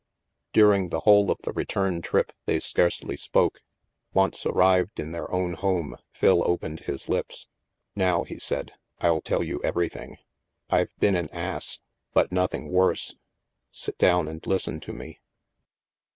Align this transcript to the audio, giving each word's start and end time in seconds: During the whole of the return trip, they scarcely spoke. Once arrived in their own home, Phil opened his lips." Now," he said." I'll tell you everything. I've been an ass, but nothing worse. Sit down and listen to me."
During 0.51 0.89
the 0.89 1.01
whole 1.01 1.29
of 1.29 1.37
the 1.43 1.51
return 1.53 2.01
trip, 2.01 2.31
they 2.47 2.59
scarcely 2.59 3.15
spoke. 3.15 3.61
Once 4.15 4.47
arrived 4.47 4.99
in 4.99 5.11
their 5.11 5.31
own 5.31 5.53
home, 5.53 5.95
Phil 6.11 6.41
opened 6.43 6.79
his 6.79 7.07
lips." 7.07 7.47
Now," 7.95 8.23
he 8.23 8.39
said." 8.39 8.71
I'll 9.01 9.21
tell 9.21 9.43
you 9.43 9.61
everything. 9.63 10.17
I've 10.71 10.89
been 10.97 11.15
an 11.15 11.29
ass, 11.29 11.81
but 12.15 12.31
nothing 12.31 12.71
worse. 12.71 13.13
Sit 13.71 13.99
down 13.99 14.27
and 14.27 14.43
listen 14.47 14.79
to 14.79 14.91
me." 14.91 15.19